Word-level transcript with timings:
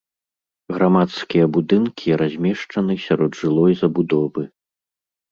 Грамадскія 0.75 1.45
будынкі 1.57 2.15
размешчаны 2.21 2.95
сярод 3.07 3.31
жылой 3.41 3.73
забудовы. 3.83 4.43